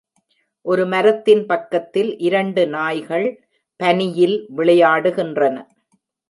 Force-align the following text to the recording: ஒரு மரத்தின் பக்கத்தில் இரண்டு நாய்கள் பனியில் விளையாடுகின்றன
ஒரு 0.65 0.83
மரத்தின் 0.85 1.43
பக்கத்தில் 1.45 2.09
இரண்டு 2.19 2.63
நாய்கள் 2.67 3.27
பனியில் 3.79 4.37
விளையாடுகின்றன 4.57 5.55